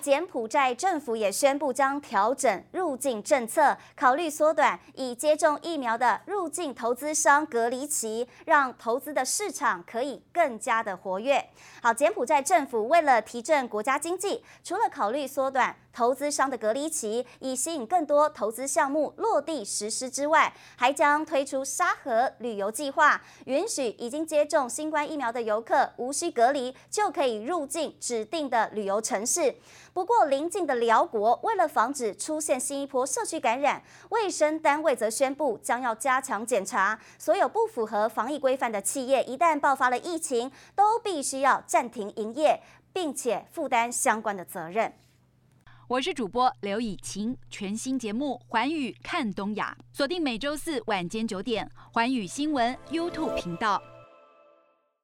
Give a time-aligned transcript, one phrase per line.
[0.00, 11.50] 柬埔寨政府也宣布将调整入境政策，考虑缩短已接种疫苗的入境投资商隔离期，让投资的市场可以更加的活跃。
[11.82, 29.54] 好，柬埔寨政府为了提振国家经济，除了考虑缩短投资商的隔离期，以吸引更多投资项目落地实施之外，还将推出沙河旅游计划，允许已经接种新冠疫苗的游客无需隔离就可以入境指定的旅游城市。
[29.92, 42.62] 不过，邻近的辽国为了防止出现新一波社区感染，卫生单位则宣布将要加强检查，所有不符合防疫规范的企业，一旦爆发了疫情，都必须要暂停营业，
[42.92, 44.92] 并且负担相关的责任。
[45.88, 53.82] 我是主播刘以晴，全新节目《寰宇看东亚》，锁定每周四晚间九点，寰宇新闻 YouTube 频道。